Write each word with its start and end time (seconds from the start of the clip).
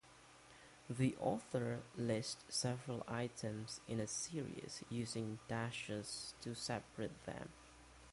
The 0.89 1.15
author 1.17 1.81
lists 1.95 2.43
several 2.49 3.03
items 3.07 3.81
in 3.87 3.99
a 3.99 4.07
series, 4.07 4.83
using 4.89 5.37
dashes 5.47 6.33
to 6.41 6.55
separate 6.55 7.23
them. 7.27 7.49